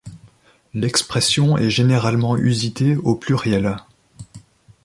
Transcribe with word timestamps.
L'expression 0.73 1.59
est 1.59 1.69
généralement 1.69 2.35
usitée 2.35 2.95
au 2.95 3.13
pluriel. 3.13 3.77